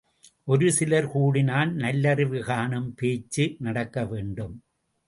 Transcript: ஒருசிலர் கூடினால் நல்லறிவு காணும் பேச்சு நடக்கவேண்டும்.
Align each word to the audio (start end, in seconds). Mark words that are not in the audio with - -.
ஒருசிலர் 0.47 1.09
கூடினால் 1.13 1.71
நல்லறிவு 1.73 2.41
காணும் 2.43 2.89
பேச்சு 2.95 3.55
நடக்கவேண்டும். 3.59 4.55